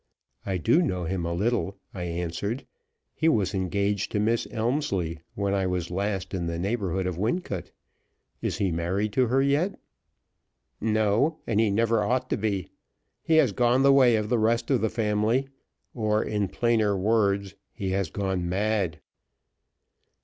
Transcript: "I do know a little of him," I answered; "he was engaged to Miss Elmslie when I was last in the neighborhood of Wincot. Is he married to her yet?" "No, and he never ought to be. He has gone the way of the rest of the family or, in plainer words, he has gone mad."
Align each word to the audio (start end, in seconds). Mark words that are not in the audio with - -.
"I 0.47 0.57
do 0.57 0.81
know 0.81 1.05
a 1.05 1.31
little 1.31 1.67
of 1.69 1.73
him," 1.75 1.79
I 1.93 2.03
answered; 2.05 2.65
"he 3.13 3.29
was 3.29 3.53
engaged 3.53 4.11
to 4.13 4.19
Miss 4.19 4.47
Elmslie 4.49 5.19
when 5.35 5.53
I 5.53 5.67
was 5.67 5.91
last 5.91 6.33
in 6.33 6.47
the 6.47 6.57
neighborhood 6.57 7.05
of 7.05 7.19
Wincot. 7.19 7.69
Is 8.41 8.57
he 8.57 8.71
married 8.71 9.13
to 9.13 9.27
her 9.27 9.43
yet?" 9.43 9.79
"No, 10.79 11.37
and 11.45 11.59
he 11.59 11.69
never 11.69 12.03
ought 12.03 12.31
to 12.31 12.37
be. 12.37 12.69
He 13.21 13.35
has 13.35 13.51
gone 13.51 13.83
the 13.83 13.93
way 13.93 14.15
of 14.15 14.29
the 14.29 14.39
rest 14.39 14.71
of 14.71 14.81
the 14.81 14.89
family 14.89 15.49
or, 15.93 16.23
in 16.23 16.47
plainer 16.47 16.97
words, 16.97 17.53
he 17.71 17.91
has 17.91 18.09
gone 18.09 18.49
mad." 18.49 18.99